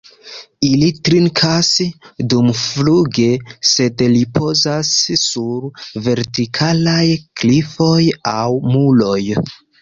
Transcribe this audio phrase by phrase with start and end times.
[0.67, 1.67] Ili trinkas
[2.33, 3.25] dumfluge,
[3.73, 5.69] sed ripozas sur
[6.09, 7.05] vertikalaj
[7.43, 8.01] klifoj
[8.35, 9.21] aŭ muroj.